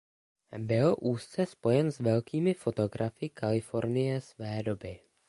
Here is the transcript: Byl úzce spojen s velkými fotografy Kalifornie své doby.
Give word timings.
Byl 0.57 0.95
úzce 0.99 1.45
spojen 1.45 1.91
s 1.91 1.99
velkými 1.99 2.53
fotografy 2.53 3.29
Kalifornie 3.29 4.21
své 4.21 4.63
doby. 4.63 4.99